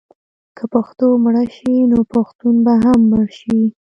که 0.57 0.63
پښتو 0.73 1.05
مړه 1.23 1.43
شي 1.55 1.73
نو 1.91 1.99
پښتون 2.13 2.55
به 2.65 2.73
هم 2.85 2.99
مړ 3.11 3.25
شي. 3.39 3.59